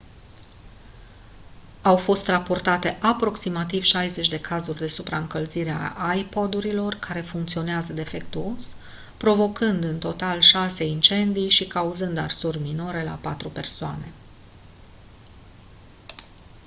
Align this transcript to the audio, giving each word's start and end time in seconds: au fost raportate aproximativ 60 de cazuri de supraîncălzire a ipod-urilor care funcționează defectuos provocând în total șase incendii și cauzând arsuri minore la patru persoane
au 1.81 1.97
fost 1.97 2.27
raportate 2.27 2.97
aproximativ 3.01 3.83
60 3.83 4.27
de 4.27 4.39
cazuri 4.39 4.79
de 4.79 4.87
supraîncălzire 4.87 5.75
a 5.97 6.13
ipod-urilor 6.13 6.93
care 6.95 7.21
funcționează 7.21 7.93
defectuos 7.93 8.75
provocând 9.17 9.83
în 9.83 9.99
total 9.99 10.39
șase 10.39 10.83
incendii 10.85 11.49
și 11.49 11.67
cauzând 11.67 12.17
arsuri 12.17 12.59
minore 12.59 13.03
la 13.03 13.17
patru 13.21 13.49
persoane 13.49 14.11